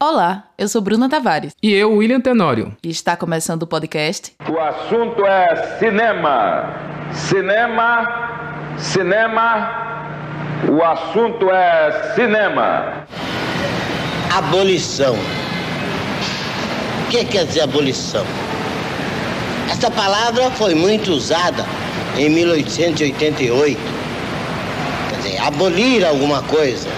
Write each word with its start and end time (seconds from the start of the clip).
Olá, 0.00 0.44
eu 0.56 0.68
sou 0.68 0.80
Bruna 0.80 1.08
Tavares. 1.08 1.52
E 1.60 1.72
eu, 1.72 1.90
William 1.90 2.20
Tenório. 2.20 2.72
E 2.84 2.88
está 2.88 3.16
começando 3.16 3.64
o 3.64 3.66
podcast. 3.66 4.32
O 4.48 4.56
assunto 4.60 5.26
é 5.26 5.76
cinema. 5.80 6.72
Cinema, 7.12 8.76
cinema. 8.78 10.62
O 10.68 10.84
assunto 10.84 11.50
é 11.50 12.12
cinema. 12.14 13.08
Abolição. 14.32 15.16
O 17.02 17.10
que 17.10 17.24
quer 17.24 17.44
dizer 17.46 17.62
abolição? 17.62 18.24
Essa 19.68 19.90
palavra 19.90 20.48
foi 20.52 20.76
muito 20.76 21.10
usada 21.10 21.66
em 22.16 22.30
1888. 22.30 23.80
Quer 25.10 25.16
dizer, 25.16 25.38
abolir 25.42 26.06
alguma 26.06 26.40
coisa 26.44 26.88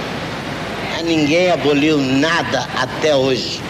ninguém 1.02 1.50
aboliu 1.50 1.98
nada 1.98 2.68
até 2.76 3.14
hoje. 3.14 3.60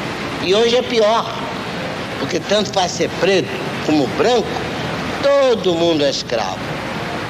E 0.42 0.54
hoje 0.54 0.76
é 0.76 0.82
pior, 0.82 1.34
porque 2.18 2.40
tanto 2.40 2.72
faz 2.72 2.92
ser 2.92 3.10
preto 3.20 3.50
como 3.86 4.06
branco, 4.18 4.48
todo 5.22 5.74
mundo 5.74 6.04
é 6.04 6.10
escravo. 6.10 6.58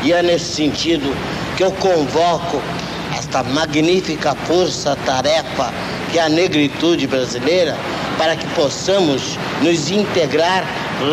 E 0.03 0.13
é 0.13 0.23
nesse 0.23 0.53
sentido 0.53 1.15
que 1.57 1.65
eu 1.65 1.73
convoco 1.73 2.63
esta 3.17 3.43
magnífica 3.43 4.35
força-tarefa 4.47 5.73
que 6.11 6.19
é 6.19 6.23
a 6.23 6.29
negritude 6.29 7.07
brasileira, 7.07 7.77
para 8.19 8.37
que 8.37 8.47
possamos 8.49 9.39
nos 9.63 9.91
integrar 9.91 10.65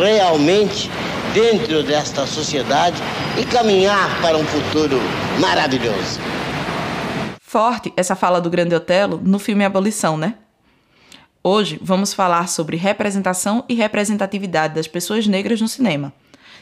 realmente 0.01 0.89
dentro 1.33 1.83
desta 1.83 2.25
sociedade 2.25 3.01
e 3.37 3.45
caminhar 3.45 4.19
para 4.21 4.37
um 4.37 4.45
futuro 4.45 4.99
maravilhoso. 5.39 6.19
Forte 7.49 7.93
essa 7.95 8.13
fala 8.13 8.41
do 8.41 8.49
Grande 8.49 8.75
Otelo 8.75 9.21
no 9.23 9.39
filme 9.39 9.63
Abolição, 9.63 10.17
né? 10.17 10.35
Hoje 11.41 11.79
vamos 11.81 12.13
falar 12.13 12.49
sobre 12.49 12.75
representação 12.75 13.63
e 13.69 13.73
representatividade 13.73 14.75
das 14.75 14.85
pessoas 14.85 15.25
negras 15.27 15.61
no 15.61 15.67
cinema. 15.69 16.11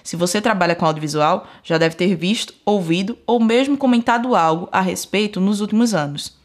Se 0.04 0.16
você 0.16 0.40
trabalha 0.40 0.76
com 0.76 0.86
audiovisual, 0.86 1.48
já 1.64 1.80
deve 1.80 1.96
ter 1.96 2.14
visto, 2.14 2.54
ouvido 2.64 3.18
ou 3.26 3.40
mesmo 3.40 3.76
comentado 3.76 4.36
algo 4.36 4.70
a 4.72 4.80
respeito 4.80 5.42
nos 5.42 5.60
últimos 5.60 5.96
anos. 5.96 6.38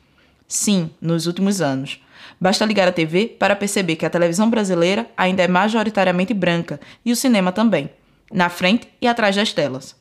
Sim, 0.49 0.89
nos 1.03 1.27
últimos 1.27 1.61
anos. 1.61 2.01
Basta 2.41 2.65
ligar 2.65 2.89
a 2.89 2.93
TV 2.93 3.27
para 3.27 3.55
perceber 3.55 3.97
que 3.97 4.07
a 4.07 4.11
televisão 4.11 4.49
brasileira 4.49 5.07
ainda 5.19 5.43
é 5.43 5.49
majoritariamente 5.49 6.33
branca 6.33 6.81
e 7.05 7.13
o 7.13 7.17
cinema 7.17 7.53
também, 7.53 7.91
na 8.33 8.49
frente 8.49 8.89
e 9.03 9.07
atrás 9.07 9.37
das 9.37 9.53
telas. 9.53 10.00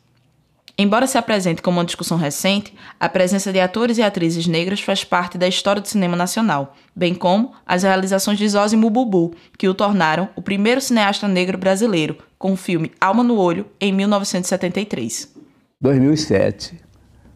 Embora 0.81 1.05
se 1.05 1.17
apresente 1.17 1.61
como 1.61 1.77
uma 1.77 1.83
discussão 1.83 2.17
recente, 2.17 2.73
a 2.97 3.09
presença 3.09 3.52
de 3.52 3.59
atores 3.59 3.97
e 3.97 4.02
atrizes 4.02 4.47
negras 4.47 4.80
faz 4.80 5.03
parte 5.03 5.38
da 5.38 5.45
história 5.45 5.81
do 5.81 5.88
cinema 5.89 6.16
nacional, 6.16 6.73
bem 6.95 7.13
como 7.13 7.52
as 7.66 7.83
realizações 7.83 8.38
de 8.38 8.47
Zózimo 8.47 8.89
Bubu, 8.89 9.33
que 9.57 9.67
o 9.67 9.73
tornaram 9.73 10.30
o 10.38 10.41
primeiro 10.41 10.80
cineasta 10.80 11.27
negro 11.27 11.57
brasileiro, 11.57 12.16
com 12.38 12.53
o 12.53 12.55
filme 12.55 12.94
Alma 12.97 13.25
no 13.25 13.38
Olho, 13.38 13.66
em 13.77 13.91
1973. 13.91 15.35
2007, 15.81 16.80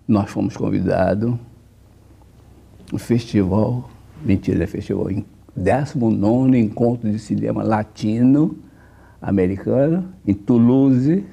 nós 0.08 0.31
fomos 0.31 0.55
convidados 0.55 1.36
no 2.94 2.97
festival, 2.97 3.89
mentira, 4.23 4.64
é 4.64 4.67
festival, 4.67 5.09
19 5.53 6.58
Encontro 6.58 7.11
de 7.11 7.19
Cinema 7.19 7.61
Latino 7.61 8.58
Americano, 9.21 10.14
em 10.25 10.33
Toulouse, 10.33 11.25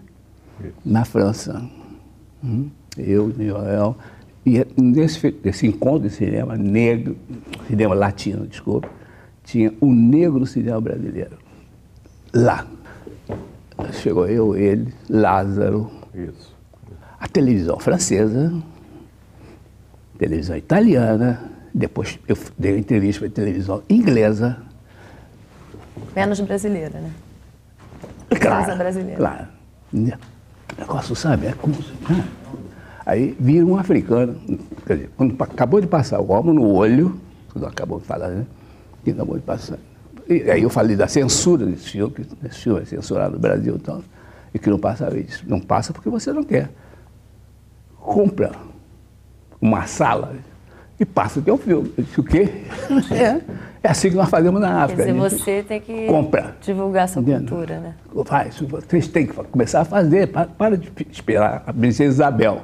na 0.85 1.05
França. 1.05 1.79
Hum, 2.43 2.71
eu, 2.97 3.33
Joel. 3.39 3.97
E 4.45 4.67
nesse, 4.77 5.35
nesse 5.45 5.67
encontro 5.67 6.09
de 6.09 6.15
cinema 6.15 6.57
negro, 6.57 7.17
cinema 7.67 7.95
latino, 7.95 8.47
desculpa, 8.47 8.89
tinha 9.45 9.73
o 9.81 9.93
negro 9.93 10.47
cinema 10.47 10.81
brasileiro. 10.81 11.39
Lá. 12.33 12.67
Chegou 13.93 14.29
eu, 14.29 14.57
ele, 14.57 14.93
Lázaro. 15.09 15.91
Isso. 16.15 16.55
A 17.19 17.29
televisão 17.29 17.79
francesa, 17.79 18.53
televisão 20.19 20.57
italiana, 20.57 21.51
depois 21.75 22.19
eu 22.27 22.37
dei 22.59 22.73
uma 22.73 22.79
entrevista 22.79 23.21
para 23.21 23.29
a 23.29 23.33
televisão 23.33 23.83
inglesa. 23.89 24.57
Menos 26.15 26.41
brasileira, 26.41 27.01
né? 27.01 27.11
Claro, 28.41 28.77
brasileira. 28.77 29.17
Claro. 29.17 29.49
Negócio, 30.81 31.15
sabe? 31.15 31.47
É 31.47 31.53
como. 31.53 31.75
Né? 32.09 32.29
Aí 33.05 33.37
vira 33.39 33.67
um 33.67 33.77
africano, 33.77 34.37
quer 34.87 34.95
dizer, 34.95 35.11
quando 35.17 35.37
acabou 35.43 35.81
de 35.81 35.87
passar 35.87 36.21
o 36.21 36.33
almo 36.33 36.53
no 36.53 36.67
olho, 36.67 37.21
quando 37.53 37.67
acabou 37.67 37.99
de 38.01 38.07
falar, 38.07 38.29
né? 38.29 38.47
Que 39.05 39.11
acabou 39.11 39.37
de 39.37 39.43
passar. 39.43 39.79
E 40.29 40.51
aí 40.51 40.63
eu 40.63 40.71
falei 40.71 40.97
da 40.97 41.09
censura 41.09 41.67
desse 41.67 41.91
filme, 41.91 42.15
que 42.15 42.23
esse 42.47 42.61
filme 42.61 42.81
é 42.81 42.85
censurado 42.85 43.35
no 43.35 43.39
Brasil 43.39 43.75
então, 43.75 44.03
e 44.55 44.59
que 44.59 44.71
não 44.71 44.79
passa 44.79 45.11
vez. 45.11 45.43
Não 45.47 45.61
passa 45.61 45.93
porque 45.93 46.09
você 46.09 46.33
não 46.33 46.45
quer. 46.45 46.71
Compra 47.99 48.53
uma 49.61 49.87
sala 49.87 50.35
e 51.01 51.05
passa 51.07 51.41
o 51.41 51.43
teu 51.43 51.57
filme. 51.57 51.91
Eu 51.97 52.05
disse, 52.05 52.21
o 52.21 52.23
quê? 52.23 52.47
É, 53.11 53.41
é 53.83 53.91
assim 53.91 54.11
que 54.11 54.17
nós 54.17 54.29
fazemos 54.29 54.61
na 54.61 54.85
África. 54.85 55.03
Quer 55.03 55.13
dizer, 55.15 55.19
você 55.19 55.63
tem 55.63 55.81
que 55.81 56.07
compra. 56.07 56.55
divulgar 56.61 57.09
sua 57.09 57.23
Entendo? 57.23 57.49
cultura, 57.49 57.81
né? 57.81 57.95
Faz, 58.27 58.61
vocês 58.61 59.09
têm 59.09 59.27
que 59.27 59.33
começar 59.33 59.81
a 59.81 59.85
fazer, 59.87 60.27
para, 60.27 60.47
para 60.47 60.77
de 60.77 60.93
esperar 61.11 61.65
a 61.67 61.73
princesa 61.73 62.13
Isabel. 62.13 62.61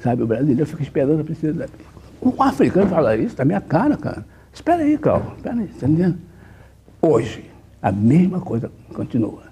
Sabe, 0.00 0.22
o 0.24 0.26
brasileiro 0.26 0.66
fica 0.66 0.82
esperando 0.82 1.20
a 1.20 1.24
princesa 1.24 1.54
Isabel. 1.54 1.86
Um 2.20 2.42
africano 2.42 2.88
fala 2.88 3.16
isso, 3.16 3.36
tá 3.36 3.44
minha 3.44 3.60
cara, 3.60 3.96
cara. 3.96 4.24
Espera 4.52 4.82
aí, 4.82 4.98
calma, 4.98 5.34
espera 5.36 5.54
aí, 5.54 5.68
tá 5.68 5.86
entendendo? 5.86 6.18
Hoje, 7.00 7.48
a 7.80 7.92
mesma 7.92 8.40
coisa 8.40 8.70
continua. 8.92 9.44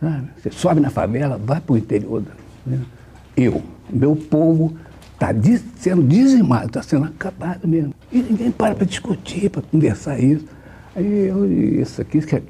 Sabe? 0.00 0.28
Você 0.38 0.50
sobe 0.52 0.80
na 0.80 0.90
favela, 0.90 1.40
vai 1.42 1.60
para 1.60 1.72
o 1.72 1.76
interior. 1.76 2.22
Né? 2.64 2.80
Eu, 3.36 3.62
meu 3.90 4.14
povo 4.14 4.76
Está 5.16 5.28
sendo 5.78 6.02
dizimado, 6.02 6.66
está 6.66 6.82
sendo 6.82 7.06
acabado 7.06 7.66
mesmo. 7.66 7.94
E 8.12 8.18
ninguém 8.18 8.50
para 8.50 8.74
para 8.74 8.84
discutir, 8.84 9.48
para 9.48 9.62
conversar 9.62 10.20
isso. 10.20 10.44
Aí 10.94 11.28
eu, 11.28 11.50
isso 11.80 12.02
aqui, 12.02 12.20
que 12.20 12.42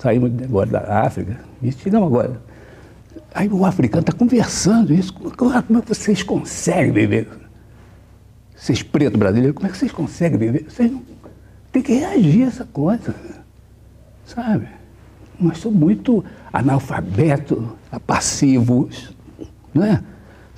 saímos 0.00 0.32
agora 0.42 0.68
da 0.68 1.04
África, 1.04 1.38
e 1.62 1.70
chegamos 1.70 2.08
agora. 2.08 2.42
Aí 3.32 3.48
o 3.48 3.64
africano 3.64 4.00
está 4.00 4.12
conversando 4.12 4.92
isso. 4.92 5.14
Como, 5.14 5.30
como 5.30 5.78
é 5.78 5.82
que 5.82 5.88
vocês 5.88 6.24
conseguem 6.24 6.90
viver? 6.90 7.28
Vocês 8.56 8.82
pretos 8.82 9.18
brasileiros, 9.18 9.54
como 9.54 9.68
é 9.68 9.70
que 9.70 9.78
vocês 9.78 9.92
conseguem 9.92 10.38
viver? 10.38 10.66
Vocês 10.68 10.90
não 10.90 11.02
tem 11.70 11.82
que 11.82 11.94
reagir 11.94 12.44
a 12.44 12.46
essa 12.48 12.64
coisa. 12.64 13.14
Sabe? 14.26 14.66
Nós 15.38 15.58
somos 15.58 15.78
muito 15.78 16.24
analfabetos, 16.52 17.64
passivos, 18.06 19.14
não 19.72 19.84
é? 19.84 20.02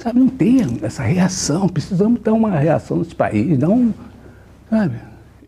Sabe, 0.04 0.20
não 0.20 0.28
tem 0.28 0.59
essa 0.82 1.03
reação. 1.03 1.66
Precisamos 1.66 2.20
ter 2.20 2.28
uma 2.28 2.50
reação 2.50 2.98
nesse 2.98 3.15
país, 3.15 3.59
não. 3.59 3.94
Sabe? 4.69 5.00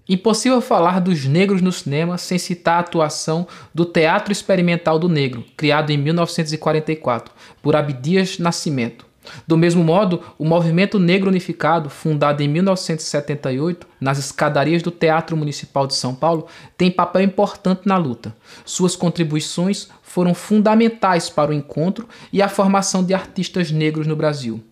Impossível 0.09 0.62
falar 0.62 0.99
dos 0.99 1.27
negros 1.27 1.61
no 1.61 1.71
cinema 1.71 2.17
sem 2.17 2.39
citar 2.39 2.77
a 2.77 2.81
atuação 2.81 3.47
do 3.75 3.84
Teatro 3.84 4.33
Experimental 4.33 4.99
do 4.99 5.11
Negro, 5.11 5.44
criado 5.59 5.91
em 5.91 5.99
1944 5.99 7.34
por 7.61 7.77
Abdias 7.77 8.39
Nascimento. 8.39 9.05
Do 9.47 9.56
mesmo 9.56 9.82
modo, 9.82 10.22
o 10.38 10.44
Movimento 10.44 10.98
Negro 10.98 11.28
Unificado, 11.28 11.88
fundado 11.88 12.42
em 12.42 12.48
1978 12.48 13.87
nas 14.00 14.19
escadarias 14.19 14.82
do 14.82 14.91
Teatro 14.91 15.37
Municipal 15.37 15.87
de 15.87 15.94
São 15.94 16.14
Paulo, 16.14 16.47
tem 16.76 16.91
papel 16.91 17.22
importante 17.22 17.82
na 17.87 17.97
luta. 17.97 18.34
Suas 18.64 18.97
contribuições 18.97 19.88
foram 20.03 20.34
fundamentais 20.34 21.28
para 21.28 21.50
o 21.50 21.54
encontro 21.54 22.09
e 22.32 22.41
a 22.41 22.48
formação 22.48 23.04
de 23.04 23.14
artistas 23.14 23.70
negros 23.70 24.06
no 24.06 24.16
Brasil. 24.16 24.62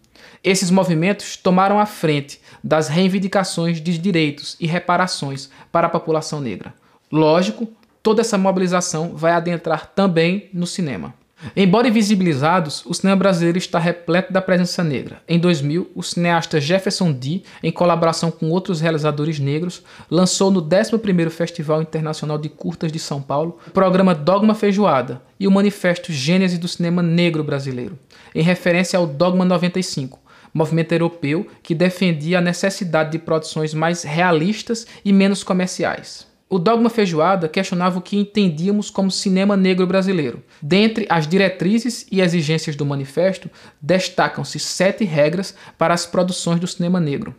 Esses 0.42 0.71
movimentos 0.71 1.36
tomaram 1.36 1.78
a 1.78 1.86
frente 1.86 2.41
das 2.62 2.88
reivindicações 2.88 3.81
de 3.81 3.97
direitos 3.97 4.56
e 4.60 4.66
reparações 4.66 5.48
para 5.72 5.86
a 5.86 5.91
população 5.91 6.41
negra. 6.41 6.75
Lógico, 7.10 7.68
toda 8.03 8.21
essa 8.21 8.36
mobilização 8.36 9.15
vai 9.15 9.33
adentrar 9.33 9.92
também 9.95 10.50
no 10.53 10.66
cinema. 10.66 11.15
Embora 11.57 11.89
invisibilizados, 11.89 12.84
o 12.86 12.95
cinema 12.95 13.16
brasileiro 13.16 13.59
está 13.59 13.78
repleto 13.78 14.33
da 14.33 14.41
presença 14.41 14.83
negra. 14.83 15.22
Em 15.28 15.39
2000, 15.39 15.91
o 15.95 16.03
cineasta 16.03 16.60
Jefferson 16.60 17.13
D., 17.13 17.42
em 17.63 17.71
colaboração 17.71 18.31
com 18.31 18.51
outros 18.51 18.81
realizadores 18.81 19.39
negros, 19.39 19.83
lançou 20.10 20.51
no 20.51 20.63
11º 20.63 21.31
Festival 21.31 21.83
Internacional 21.83 22.39
de 22.39 22.48
Curtas 22.48 22.91
de 22.91 22.98
São 22.98 23.21
Paulo 23.21 23.59
o 23.66 23.71
programa 23.71 24.15
Dogma 24.15 24.54
Feijoada 24.54 25.22
e 25.39 25.47
o 25.47 25.51
Manifesto 25.51 26.13
Gênese 26.13 26.59
do 26.59 26.69
Cinema 26.69 27.03
Negro 27.03 27.45
Brasileiro, 27.45 27.98
em 28.34 28.42
referência 28.42 28.98
ao 28.98 29.07
Dogma 29.07 29.45
95, 29.45 30.19
movimento 30.53 30.92
europeu 30.92 31.47
que 31.63 31.75
defendia 31.75 32.39
a 32.39 32.42
necessidade 32.42 33.13
de 33.13 33.19
produções 33.19 33.75
mais 33.75 34.03
realistas 34.03 34.86
e 35.04 35.13
menos 35.13 35.42
comerciais. 35.42 36.34
O 36.54 36.59
Dogma 36.60 36.89
Feijoada 36.89 37.48
questionava 37.48 37.98
o 37.98 38.01
que 38.01 38.16
entendíamos 38.16 38.89
como 38.89 39.10
cinema 39.10 39.56
negro 39.56 39.89
brasileiro. 39.89 40.41
Dentre 40.62 41.04
as 41.10 41.27
diretrizes 41.27 42.06
e 42.12 42.21
exigências 42.21 42.77
do 42.77 42.86
manifesto, 42.86 43.51
destacam-se 43.83 44.60
sete 44.60 45.03
regras 45.03 45.53
para 45.77 45.92
as 45.92 46.06
produções 46.06 46.60
do 46.60 46.68
cinema 46.68 47.01
negro. 47.01 47.34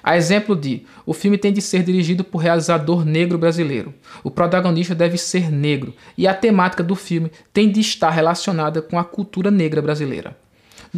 A 0.00 0.16
exemplo 0.16 0.54
de, 0.54 0.86
o 1.04 1.12
filme 1.12 1.38
tem 1.38 1.52
de 1.52 1.60
ser 1.60 1.82
dirigido 1.82 2.22
por 2.22 2.38
realizador 2.38 3.04
negro 3.04 3.36
brasileiro. 3.36 3.92
O 4.22 4.30
protagonista 4.30 4.94
deve 4.94 5.18
ser 5.18 5.50
negro 5.50 5.92
e 6.16 6.28
a 6.28 6.32
temática 6.32 6.84
do 6.84 6.94
filme 6.94 7.32
tem 7.52 7.68
de 7.68 7.80
estar 7.80 8.10
relacionada 8.10 8.80
com 8.80 8.96
a 8.96 9.02
cultura 9.02 9.50
negra 9.50 9.82
brasileira. 9.82 10.36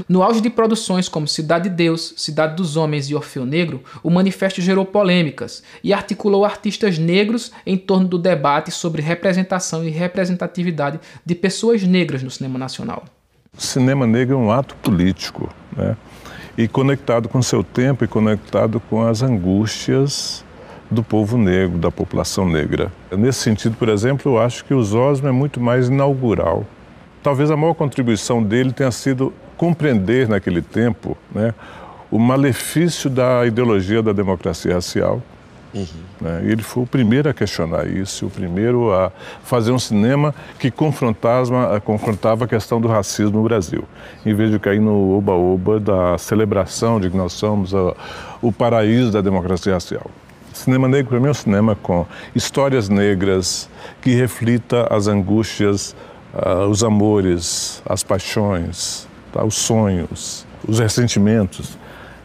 No 0.08 0.23
auge 0.23 0.41
de 0.41 0.50
produções 0.50 1.08
como 1.08 1.29
Cidade 1.29 1.69
de 1.69 1.76
Deus, 1.76 2.14
Cidade 2.17 2.56
dos 2.56 2.76
Homens 2.76 3.08
e 3.08 3.14
Orfeu 3.14 3.46
Negro, 3.46 3.82
o 4.02 4.11
manifesto 4.11 4.61
gerou 4.61 4.85
polêmicas 4.85 5.62
e 5.85 5.93
articulou 5.93 6.44
artistas 6.44 6.99
negros 6.99 7.52
em 7.64 7.76
torno 7.76 8.08
do 8.08 8.19
debate 8.19 8.73
sobre 8.73 9.00
representação 9.00 9.85
e 9.85 9.91
representatividade 9.91 10.99
de 11.25 11.35
pessoas 11.35 11.85
negras 11.85 12.23
no 12.23 12.31
cinema 12.31 12.58
nacional. 12.58 13.05
O 13.56 13.62
cinema 13.62 14.05
negro 14.05 14.35
é 14.35 14.38
um 14.38 14.50
ato 14.50 14.75
político, 14.76 15.49
né? 15.76 15.96
e 16.58 16.67
conectado 16.67 17.29
com 17.29 17.41
seu 17.41 17.62
tempo 17.62 18.05
e 18.05 18.08
conectado 18.08 18.81
com 18.81 19.06
as 19.06 19.23
angústias 19.23 20.44
do 20.91 21.02
povo 21.02 21.37
negro, 21.37 21.79
da 21.79 21.91
população 21.91 22.49
negra. 22.49 22.93
Nesse 23.11 23.41
sentido, 23.41 23.76
por 23.76 23.88
exemplo, 23.88 24.32
eu 24.32 24.41
acho 24.41 24.64
que 24.64 24.75
o 24.75 24.82
Zosmo 24.82 25.29
é 25.29 25.32
muito 25.32 25.61
mais 25.61 25.88
inaugural. 25.88 26.64
Talvez 27.25 27.50
a 27.50 27.56
maior 27.56 27.75
contribuição 27.75 28.41
dele 28.41 28.73
tenha 28.73 28.93
sido 28.93 29.32
compreender 29.56 30.29
naquele 30.29 30.62
tempo 30.62 31.17
né, 31.35 31.53
o 32.09 32.19
malefício 32.21 33.11
da 33.11 33.44
ideologia 33.44 34.00
da 34.00 34.12
democracia 34.12 34.75
racial 34.75 35.21
Uhum. 35.75 35.87
Né? 36.21 36.43
Ele 36.44 36.62
foi 36.62 36.85
o 36.85 36.87
primeiro 36.87 37.29
a 37.29 37.35
questionar 37.35 37.87
isso, 37.87 38.26
o 38.26 38.31
primeiro 38.31 38.93
a 38.93 39.11
fazer 39.43 39.73
um 39.73 39.79
cinema 39.79 40.32
que 40.59 40.71
confrontava, 40.71 41.81
confrontava 41.81 42.44
a 42.44 42.49
questão 42.49 42.81
do 42.81 42.87
racismo 42.87 43.38
no 43.38 43.43
Brasil, 43.43 43.85
em 44.25 44.32
vez 44.32 44.53
de 44.53 44.59
cair 44.59 44.81
no 44.81 45.17
oba-oba 45.17 45.81
da 45.81 46.17
celebração 46.17 47.00
de 47.00 47.11
que 47.11 47.17
nós 47.17 47.32
somos 47.32 47.75
a, 47.75 47.94
o 48.41 48.53
paraíso 48.53 49.11
da 49.11 49.20
democracia 49.20 49.75
racial. 49.75 50.09
Cinema 50.53 50.87
negro, 50.87 51.11
para 51.11 51.19
mim, 51.19 51.27
é 51.27 51.31
um 51.32 51.35
cinema 51.35 51.75
com 51.75 52.06
histórias 52.32 52.88
negras 52.88 53.69
que 54.00 54.15
reflita 54.15 54.87
as 54.88 55.09
angústias, 55.09 55.97
uh, 56.34 56.69
os 56.69 56.82
amores, 56.84 57.82
as 57.86 58.02
paixões, 58.02 59.06
tá? 59.32 59.44
os 59.44 59.54
sonhos, 59.54 60.46
os 60.66 60.78
ressentimentos 60.78 61.78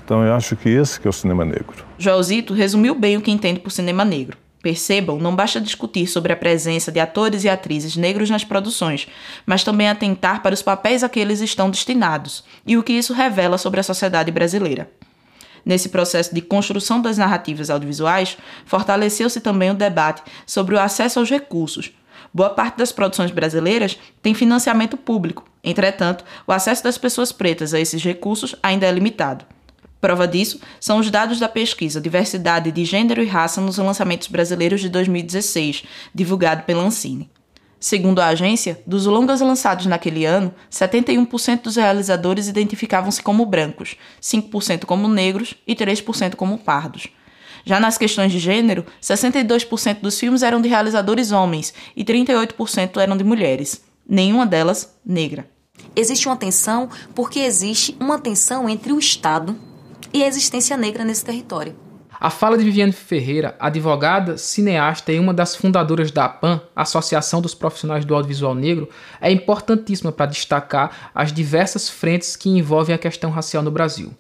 então 0.10 0.26
eu 0.26 0.34
acho 0.34 0.56
que 0.56 0.68
esse 0.68 1.00
que 1.00 1.06
é 1.06 1.10
o 1.12 1.14
cinema 1.14 1.46
negro. 1.46 1.86
Joelzito 2.00 2.52
resumiu 2.52 2.96
bem 2.96 3.16
o 3.16 3.22
que 3.22 3.30
entende 3.30 3.60
por 3.60 3.72
cinema 3.72 4.04
negro. 4.04 4.36
Percebam, 4.60 5.20
não 5.20 5.36
basta 5.36 5.62
discutir 5.62 6.08
sobre 6.08 6.34
a 6.34 6.36
presença 6.36 6.92
de 6.92 7.00
atores 7.00 7.44
e 7.44 7.50
atrizes 7.50 7.96
negros 7.96 8.28
nas 8.28 8.44
produções, 8.44 9.08
mas 9.46 9.64
também 9.64 9.88
atentar 9.88 10.42
para 10.42 10.56
os 10.56 10.64
papéis 10.64 11.04
a 11.04 11.10
que 11.10 11.20
eles 11.20 11.42
estão 11.42 11.70
destinados 11.70 12.44
e 12.66 12.76
o 12.76 12.82
que 12.82 12.94
isso 12.94 13.14
revela 13.14 13.60
sobre 13.60 13.82
a 13.82 13.84
sociedade 13.84 14.32
brasileira. 14.32 14.90
Nesse 15.64 15.90
processo 15.90 16.34
de 16.34 16.42
construção 16.42 17.00
das 17.00 17.20
narrativas 17.20 17.70
audiovisuais, 17.70 18.36
fortaleceu-se 18.66 19.40
também 19.40 19.70
o 19.70 19.76
debate 19.76 20.24
sobre 20.44 20.74
o 20.74 20.80
acesso 20.80 21.20
aos 21.20 21.30
recursos. 21.30 21.92
Boa 22.34 22.50
parte 22.50 22.78
das 22.78 22.92
produções 22.92 23.32
brasileiras 23.32 23.98
tem 24.22 24.34
financiamento 24.34 24.98
público, 24.98 25.46
entretanto, 25.64 26.24
o 26.46 26.52
acesso 26.52 26.84
das 26.84 26.98
pessoas 26.98 27.32
pretas 27.32 27.74
a 27.74 27.80
esses 27.80 28.04
recursos 28.04 28.56
ainda 28.62 28.86
é 28.86 28.92
limitado. 28.92 29.46
Prova 30.00 30.28
disso 30.28 30.62
são 30.80 31.00
os 31.00 31.12
dados 31.12 31.40
da 31.40 31.50
pesquisa 31.50 32.00
Diversidade 32.00 32.72
de 32.72 32.86
Gênero 32.86 33.22
e 33.22 33.28
Raça 33.28 33.60
nos 33.60 33.78
Lançamentos 33.78 34.30
Brasileiros 34.30 34.80
de 34.80 34.90
2016, 34.90 35.84
divulgado 36.16 36.64
pela 36.64 36.84
Ancine. 36.84 37.30
Segundo 37.80 38.20
a 38.20 38.28
agência, 38.28 38.82
dos 38.86 39.06
longas 39.06 39.40
lançados 39.40 39.86
naquele 39.86 40.26
ano, 40.26 40.54
71% 40.70 41.64
dos 41.64 41.78
realizadores 41.78 42.48
identificavam-se 42.50 43.24
como 43.24 43.46
brancos, 43.46 43.96
5% 44.22 44.86
como 44.86 45.08
negros 45.08 45.56
e 45.66 45.74
3% 45.74 46.36
como 46.36 46.58
pardos. 46.58 47.08
Já 47.66 47.80
nas 47.80 47.98
questões 47.98 48.32
de 48.32 48.40
gênero, 48.40 48.86
62% 49.02 50.00
dos 50.02 50.20
filmes 50.20 50.44
eram 50.44 50.62
de 50.62 50.70
realizadores 50.70 51.32
homens 51.32 51.74
e 51.96 52.04
38% 52.04 52.98
eram 52.98 53.18
de 53.18 53.24
mulheres, 53.24 53.84
nenhuma 54.08 54.46
delas 54.46 54.98
negra. 55.06 55.50
Existe 55.96 56.28
uma 56.28 56.36
tensão 56.36 56.90
porque 57.14 57.40
existe 57.40 57.96
uma 58.00 58.20
tensão 58.20 58.70
entre 58.70 58.92
o 58.92 59.00
Estado 59.00 59.56
e 60.14 60.24
a 60.24 60.28
existência 60.28 60.76
negra 60.78 61.04
nesse 61.04 61.24
território. 61.24 61.76
A 62.22 62.30
fala 62.30 62.58
de 62.58 62.66
Viviane 62.66 62.92
Ferreira, 62.92 63.56
advogada, 63.58 64.38
cineasta 64.38 65.14
e 65.14 65.20
uma 65.20 65.34
das 65.34 65.56
fundadoras 65.56 66.12
da 66.12 66.26
APAN, 66.26 66.62
Associação 66.76 67.40
dos 67.40 67.56
Profissionais 67.56 68.04
do 68.04 68.14
Audiovisual 68.14 68.54
Negro, 68.54 68.90
é 69.22 69.32
importantíssima 69.32 70.12
para 70.12 70.26
destacar 70.26 71.12
as 71.16 71.32
diversas 71.32 71.90
frentes 71.90 72.36
que 72.36 72.50
envolvem 72.50 72.94
a 72.94 72.98
questão 72.98 73.32
racial 73.32 73.64
no 73.64 73.72
Brasil. 73.72 74.14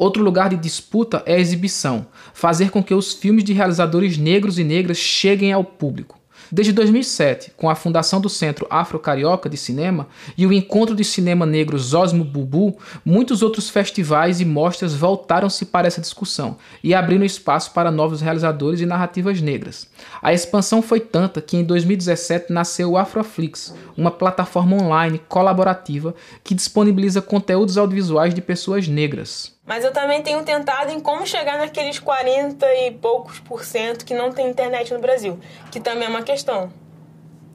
Outro 0.00 0.22
lugar 0.22 0.48
de 0.48 0.56
disputa 0.56 1.22
é 1.26 1.34
a 1.34 1.38
exibição, 1.38 2.06
fazer 2.32 2.70
com 2.70 2.82
que 2.82 2.94
os 2.94 3.12
filmes 3.12 3.44
de 3.44 3.52
realizadores 3.52 4.16
negros 4.16 4.58
e 4.58 4.64
negras 4.64 4.96
cheguem 4.96 5.52
ao 5.52 5.62
público. 5.62 6.18
Desde 6.50 6.72
2007, 6.72 7.52
com 7.54 7.68
a 7.68 7.74
fundação 7.74 8.18
do 8.18 8.30
Centro 8.30 8.66
Afro-Carioca 8.70 9.46
de 9.46 9.58
Cinema 9.58 10.08
e 10.38 10.46
o 10.46 10.54
Encontro 10.54 10.96
de 10.96 11.04
Cinema 11.04 11.44
Negro 11.44 11.78
Zosmo 11.78 12.24
Bubu, 12.24 12.78
muitos 13.04 13.42
outros 13.42 13.68
festivais 13.68 14.40
e 14.40 14.44
mostras 14.46 14.94
voltaram-se 14.94 15.66
para 15.66 15.86
essa 15.86 16.00
discussão 16.00 16.56
e 16.82 16.94
abriram 16.94 17.22
espaço 17.22 17.72
para 17.72 17.90
novos 17.90 18.22
realizadores 18.22 18.80
e 18.80 18.86
narrativas 18.86 19.42
negras. 19.42 19.86
A 20.22 20.32
expansão 20.32 20.80
foi 20.80 20.98
tanta 20.98 21.42
que 21.42 21.58
em 21.58 21.62
2017 21.62 22.50
nasceu 22.50 22.92
o 22.92 22.96
Afroflix, 22.96 23.74
uma 23.96 24.10
plataforma 24.10 24.76
online 24.82 25.20
colaborativa 25.28 26.14
que 26.42 26.54
disponibiliza 26.54 27.20
conteúdos 27.20 27.76
audiovisuais 27.76 28.32
de 28.32 28.40
pessoas 28.40 28.88
negras. 28.88 29.59
Mas 29.64 29.84
eu 29.84 29.92
também 29.92 30.22
tenho 30.22 30.42
tentado 30.42 30.90
em 30.90 31.00
como 31.00 31.26
chegar 31.26 31.58
naqueles 31.58 31.98
40 31.98 32.66
e 32.74 32.90
poucos 32.92 33.38
por 33.40 33.64
cento 33.64 34.04
que 34.04 34.14
não 34.14 34.32
tem 34.32 34.48
internet 34.48 34.92
no 34.92 35.00
Brasil, 35.00 35.38
que 35.70 35.78
também 35.78 36.06
é 36.06 36.08
uma 36.10 36.22
questão. 36.22 36.72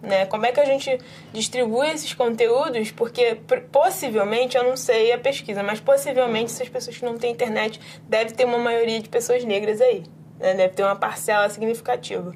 Né? 0.02 0.26
Como 0.28 0.46
é 0.46 0.52
que 0.52 0.60
a 0.60 0.66
gente 0.66 1.00
distribui 1.34 1.90
esses 1.90 2.14
conteúdos? 2.14 2.92
Porque 2.92 3.36
possivelmente, 3.72 4.56
eu 4.56 4.64
não 4.64 4.78
sei 4.78 5.12
a 5.12 5.18
pesquisa, 5.18 5.64
mas 5.64 5.80
possivelmente 5.80 6.52
essas 6.52 6.70
pessoas 6.70 6.98
que 6.98 7.04
não 7.06 7.18
têm 7.18 7.32
internet 7.32 7.80
deve 8.08 8.32
ter 8.32 8.46
uma 8.46 8.60
maioria 8.60 9.00
de 9.00 9.10
pessoas 9.10 9.44
negras 9.44 9.82
aí. 9.82 10.04
Né? 10.40 10.54
Deve 10.54 10.76
ter 10.76 10.84
uma 10.84 10.96
parcela 10.96 11.50
significativa. 11.50 12.34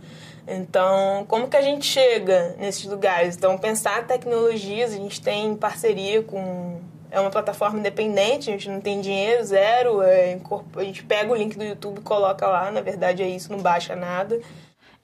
Então, 0.48 1.26
como 1.28 1.48
que 1.48 1.56
a 1.56 1.62
gente 1.62 1.86
chega 1.86 2.56
nesses 2.58 2.86
lugares? 2.86 3.38
Então, 3.38 3.56
pensar 3.58 4.08
tecnologias, 4.08 4.94
a 4.94 4.98
gente 4.98 5.22
tem 5.22 5.56
parceria 5.56 6.24
com 6.24 6.82
é 7.12 7.20
uma 7.20 7.30
plataforma 7.30 7.80
independente, 7.80 8.50
a 8.50 8.54
gente 8.54 8.70
não 8.70 8.82
tem 8.82 9.02
dinheiro, 9.02 9.44
zero. 9.44 10.02
É, 10.02 10.40
a 10.76 10.84
gente 10.84 11.04
pega 11.04 11.32
o 11.32 11.36
link 11.36 11.58
do 11.58 11.64
YouTube 11.64 12.00
e 12.00 12.02
coloca 12.02 12.48
lá, 12.48 12.72
na 12.72 12.82
verdade 12.82 13.24
é 13.24 13.30
isso, 13.30 13.52
não 13.52 13.60
baixa 13.60 13.96
nada. 13.96 14.40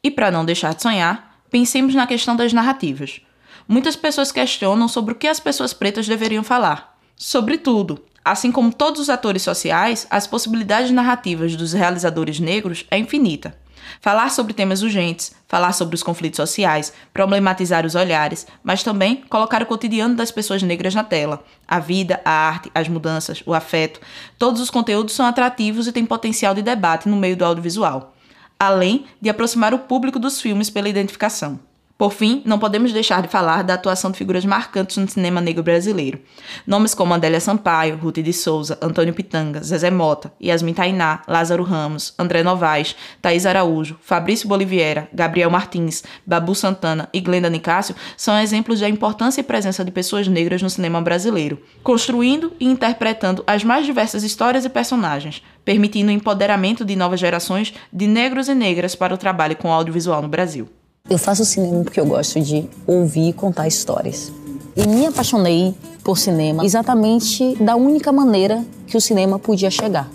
E 0.04 0.12
para 0.12 0.30
não 0.30 0.46
deixar 0.46 0.76
de 0.76 0.82
sonhar, 0.82 1.40
pensemos 1.50 1.96
na 1.96 2.06
questão 2.06 2.36
das 2.36 2.54
narrativas. 2.54 3.22
Muitas 3.68 3.96
pessoas 3.96 4.32
questionam 4.32 4.88
sobre 4.88 5.14
o 5.14 5.18
que 5.18 5.28
as 5.28 5.40
pessoas 5.40 5.74
pretas 5.74 6.08
deveriam 6.08 6.44
falar. 6.44 6.96
Sobre 7.16 7.58
tudo. 7.58 8.04
Assim 8.24 8.52
como 8.52 8.74
todos 8.74 9.02
os 9.02 9.10
atores 9.10 9.42
sociais, 9.42 10.06
as 10.10 10.28
possibilidades 10.28 10.92
narrativas 10.92 11.56
dos 11.56 11.74
realizadores 11.74 12.40
negros 12.40 12.86
é 12.92 12.98
infinita. 12.98 13.58
Falar 14.02 14.30
sobre 14.30 14.54
temas 14.54 14.82
urgentes, 14.82 15.34
falar 15.48 15.74
sobre 15.74 15.96
os 15.96 16.04
conflitos 16.04 16.38
sociais, 16.38 16.94
problematizar 17.14 17.86
os 17.86 17.96
olhares, 17.96 18.46
mas 18.64 18.84
também 18.84 19.18
colocar 19.30 19.62
o 19.62 19.66
cotidiano 19.66 20.16
das 20.16 20.32
pessoas 20.32 20.64
negras 20.64 20.96
na 20.96 21.04
tela. 21.04 21.44
A 21.68 21.80
vida, 21.80 22.22
a 22.24 22.32
arte, 22.32 22.72
as 22.74 22.88
mudanças, 22.88 23.44
o 23.46 23.54
afeto, 23.54 24.00
todos 24.38 24.62
os 24.62 24.70
conteúdos 24.70 25.14
são 25.14 25.26
atrativos 25.26 25.88
e 25.88 25.92
têm 25.92 26.06
potencial 26.06 26.54
de 26.54 26.62
debate 26.62 27.10
no 27.10 27.18
meio 27.18 27.38
do 27.38 27.46
audiovisual, 27.46 28.14
além 28.60 29.06
de 29.22 29.30
aproximar 29.30 29.74
o 29.74 29.80
público 29.80 30.20
dos 30.20 30.42
filmes 30.42 30.70
pela 30.70 30.90
identificação. 30.90 31.60
Por 31.98 32.12
fim, 32.12 32.42
não 32.44 32.60
podemos 32.60 32.92
deixar 32.92 33.22
de 33.22 33.30
falar 33.30 33.64
da 33.64 33.76
atuação 33.76 34.12
de 34.12 34.18
figuras 34.18 34.44
marcantes 34.44 34.98
no 34.98 35.08
cinema 35.08 35.40
negro 35.40 35.64
brasileiro. 35.64 36.20
Nomes 36.68 36.94
como 36.94 37.14
Adélia 37.14 37.40
Sampaio, 37.40 37.96
Ruth 37.96 38.20
de 38.20 38.34
Souza, 38.34 38.78
Antônio 38.82 39.14
Pitanga, 39.14 39.64
Zezé 39.64 39.90
Mota, 39.90 40.30
Yasmin 40.44 40.74
Tainá, 40.74 41.22
Lázaro 41.26 41.64
Ramos, 41.64 42.14
André 42.20 42.44
Novaes, 42.44 42.98
Thaís 43.22 43.46
Araújo, 43.46 43.98
Fabrício 44.02 44.46
Boliviera, 44.46 45.08
Gabriel 45.14 45.50
Martins, 45.50 46.04
Babu 46.26 46.54
Santana 46.54 47.08
e 47.14 47.22
Glenda 47.22 47.50
Nicásio 47.50 47.96
são 48.18 48.38
exemplos 48.38 48.82
da 48.82 48.90
importância 48.90 49.40
e 49.40 49.44
presença 49.44 49.86
de 49.86 49.92
pessoas 49.92 50.28
negras 50.28 50.62
no 50.62 50.70
cinema 50.70 51.02
brasileiro, 51.02 51.62
construindo 51.82 52.52
e 52.60 52.66
interpretando 52.66 53.42
as 53.48 53.64
mais 53.64 53.86
diversas 53.86 54.22
histórias 54.22 54.66
e 54.66 54.70
personagens, 54.70 55.42
permitindo 55.64 56.10
o 56.10 56.14
empoderamento 56.14 56.84
de 56.84 56.94
novas 56.94 57.22
gerações 57.22 57.74
de 57.94 58.06
negros 58.06 58.50
e 58.50 58.54
negras 58.54 58.96
para 58.96 59.14
o 59.14 59.18
trabalho 59.18 59.56
com 59.56 59.72
audiovisual 59.72 60.22
no 60.22 60.28
Brasil. 60.28 60.68
Eu 61.08 61.20
faço 61.20 61.46
cinema 61.46 61.84
porque 61.84 62.00
eu 62.00 62.06
gosto 62.06 62.42
de 62.42 62.68
ouvir 62.88 63.30
e 63.30 63.34
contar 63.34 63.68
histórias. 63.68 64.32
E 64.76 64.88
me 64.88 65.06
apaixonei 65.06 65.76
por 66.04 66.18
cinema 66.18 66.66
exatamente 66.66 67.56
da 67.64 67.76
única 67.76 68.12
maneira 68.12 68.66
que 68.88 68.98
o 68.98 69.02
cinema 69.02 69.38
podia 69.38 69.70
chegar. 69.70 70.10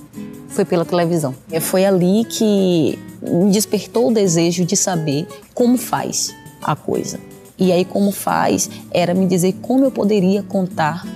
Foi 0.48 0.64
pela 0.64 0.84
televisão. 0.84 1.32
Foi 1.60 1.84
ali 1.84 2.24
que 2.24 2.98
me 3.22 3.52
despertou 3.52 4.08
o 4.08 4.12
desejo 4.12 4.64
de 4.64 4.76
saber 4.76 5.28
como 5.54 5.78
faz 5.78 6.34
a 6.60 6.74
coisa. 6.74 7.20
E 7.56 7.70
aí 7.70 7.84
como 7.84 8.10
faz 8.10 8.68
era 8.90 9.14
me 9.14 9.26
dizer 9.26 9.54
como 9.62 9.84
eu 9.84 9.92
poderia 9.92 10.42
contar 10.42 11.06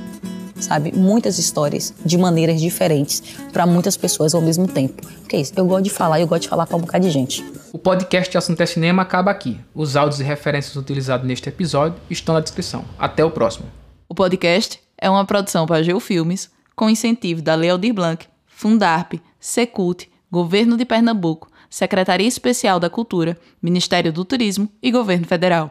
sabe? 0.64 0.92
Muitas 0.92 1.38
histórias 1.38 1.94
de 2.04 2.18
maneiras 2.18 2.60
diferentes 2.60 3.22
para 3.52 3.66
muitas 3.66 3.96
pessoas 3.96 4.34
ao 4.34 4.40
mesmo 4.40 4.66
tempo. 4.66 5.06
Porque 5.20 5.36
é 5.36 5.40
isso, 5.40 5.52
eu 5.56 5.66
gosto 5.66 5.84
de 5.84 5.90
falar, 5.90 6.20
eu 6.20 6.26
gosto 6.26 6.42
de 6.42 6.48
falar 6.48 6.66
para 6.66 6.76
um 6.76 6.80
bocado 6.80 7.06
de 7.06 7.10
gente. 7.10 7.44
O 7.72 7.78
podcast 7.78 8.36
Assunto 8.36 8.60
é 8.60 8.66
Cinema 8.66 9.02
acaba 9.02 9.30
aqui. 9.30 9.60
Os 9.74 9.96
áudios 9.96 10.20
e 10.20 10.24
referências 10.24 10.76
utilizados 10.76 11.26
neste 11.26 11.48
episódio 11.48 11.98
estão 12.08 12.34
na 12.34 12.40
descrição. 12.40 12.84
Até 12.98 13.24
o 13.24 13.30
próximo. 13.30 13.66
O 14.08 14.14
podcast 14.14 14.80
é 14.98 15.08
uma 15.10 15.24
produção 15.24 15.66
para 15.66 15.82
Geofilmes, 15.82 16.50
com 16.74 16.90
incentivo 16.90 17.42
da 17.42 17.54
Lei 17.54 17.70
Aldir 17.70 17.94
Blanc, 17.94 18.26
Fundarp, 18.46 19.14
Secult, 19.38 20.08
Governo 20.30 20.76
de 20.76 20.84
Pernambuco, 20.84 21.48
Secretaria 21.68 22.26
Especial 22.26 22.78
da 22.78 22.88
Cultura, 22.88 23.36
Ministério 23.60 24.12
do 24.12 24.24
Turismo 24.24 24.68
e 24.82 24.90
Governo 24.90 25.26
Federal. 25.26 25.70